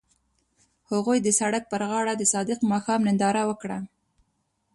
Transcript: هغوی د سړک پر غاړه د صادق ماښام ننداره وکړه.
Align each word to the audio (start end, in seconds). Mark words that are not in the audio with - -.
هغوی 0.91 1.17
د 1.23 1.27
سړک 1.39 1.63
پر 1.71 1.81
غاړه 1.89 2.13
د 2.17 2.23
صادق 2.33 2.59
ماښام 2.71 3.01
ننداره 3.07 3.43
وکړه. 3.49 3.77